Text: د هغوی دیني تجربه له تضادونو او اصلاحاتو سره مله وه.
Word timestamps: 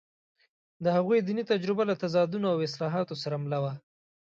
د 0.83 0.85
هغوی 0.95 1.19
دیني 1.27 1.43
تجربه 1.51 1.83
له 1.89 1.95
تضادونو 2.03 2.47
او 2.53 2.57
اصلاحاتو 2.67 3.15
سره 3.23 3.35
مله 3.43 3.59
وه. 3.63 3.73